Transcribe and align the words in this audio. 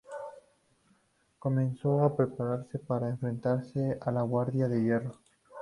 Comenzó 1.37 2.03
a 2.03 2.17
prepararse 2.17 2.79
para 2.79 3.07
enfrentarse 3.09 3.99
a 4.03 4.11
la 4.11 4.23
Guardia 4.23 4.67
de 4.67 4.81
Hierro. 4.81 5.11